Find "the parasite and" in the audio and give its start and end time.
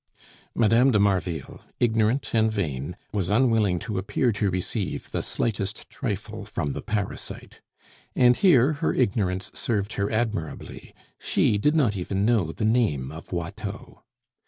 6.73-8.35